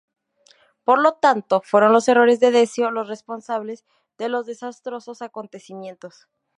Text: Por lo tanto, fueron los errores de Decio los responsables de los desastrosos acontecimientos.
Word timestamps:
Por 0.83 0.99
lo 0.99 1.13
tanto, 1.19 1.61
fueron 1.63 1.93
los 1.93 2.07
errores 2.07 2.39
de 2.39 2.49
Decio 2.49 2.89
los 2.89 3.07
responsables 3.07 3.85
de 4.17 4.29
los 4.29 4.47
desastrosos 4.47 5.21
acontecimientos. 5.21 6.27